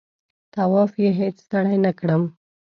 طواف 0.53 0.91
یې 1.03 1.09
هېڅ 1.19 1.35
ستړی 1.45 1.77
نه 1.85 1.91
کړم. 1.99 2.23